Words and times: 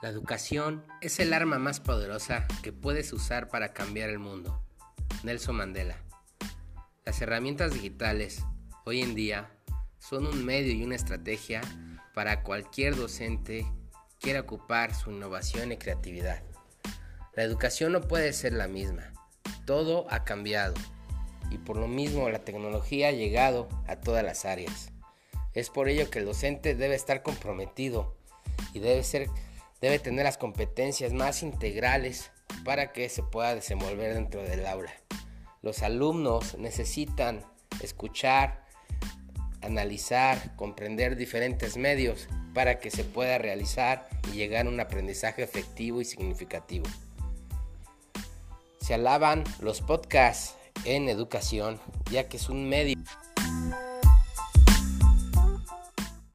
La 0.00 0.10
educación 0.10 0.84
es 1.00 1.18
el 1.18 1.32
arma 1.32 1.58
más 1.58 1.80
poderosa 1.80 2.46
que 2.62 2.72
puedes 2.72 3.12
usar 3.12 3.48
para 3.48 3.72
cambiar 3.72 4.10
el 4.10 4.20
mundo. 4.20 4.62
Nelson 5.24 5.56
Mandela. 5.56 5.96
Las 7.04 7.20
herramientas 7.20 7.72
digitales 7.72 8.44
hoy 8.84 9.02
en 9.02 9.16
día 9.16 9.50
son 9.98 10.28
un 10.28 10.44
medio 10.44 10.72
y 10.72 10.84
una 10.84 10.94
estrategia 10.94 11.62
para 12.14 12.44
cualquier 12.44 12.94
docente 12.94 13.66
quiera 14.20 14.42
ocupar 14.42 14.94
su 14.94 15.10
innovación 15.10 15.72
y 15.72 15.78
creatividad. 15.78 16.44
La 17.34 17.42
educación 17.42 17.90
no 17.90 18.00
puede 18.00 18.32
ser 18.32 18.52
la 18.52 18.68
misma. 18.68 19.12
Todo 19.64 20.06
ha 20.10 20.22
cambiado 20.22 20.74
y 21.50 21.58
por 21.58 21.76
lo 21.76 21.88
mismo 21.88 22.30
la 22.30 22.44
tecnología 22.44 23.08
ha 23.08 23.12
llegado 23.12 23.68
a 23.88 23.96
todas 23.96 24.22
las 24.22 24.44
áreas. 24.44 24.92
Es 25.54 25.70
por 25.70 25.88
ello 25.88 26.08
que 26.08 26.20
el 26.20 26.24
docente 26.24 26.76
debe 26.76 26.94
estar 26.94 27.24
comprometido 27.24 28.16
y 28.72 28.78
debe 28.78 29.02
ser 29.02 29.28
debe 29.80 29.98
tener 29.98 30.24
las 30.24 30.38
competencias 30.38 31.12
más 31.12 31.42
integrales 31.42 32.30
para 32.64 32.92
que 32.92 33.08
se 33.08 33.22
pueda 33.22 33.54
desenvolver 33.54 34.14
dentro 34.14 34.42
del 34.42 34.66
aula. 34.66 34.92
Los 35.62 35.82
alumnos 35.82 36.56
necesitan 36.58 37.44
escuchar, 37.82 38.64
analizar, 39.60 40.56
comprender 40.56 41.16
diferentes 41.16 41.76
medios 41.76 42.28
para 42.54 42.78
que 42.78 42.90
se 42.90 43.04
pueda 43.04 43.38
realizar 43.38 44.08
y 44.32 44.36
llegar 44.36 44.66
a 44.66 44.68
un 44.68 44.80
aprendizaje 44.80 45.42
efectivo 45.42 46.00
y 46.00 46.04
significativo. 46.04 46.86
Se 48.80 48.94
alaban 48.94 49.44
los 49.60 49.80
podcasts 49.80 50.54
en 50.84 51.08
educación, 51.08 51.80
ya 52.10 52.28
que 52.28 52.36
es 52.36 52.48
un 52.48 52.68
medio 52.68 52.96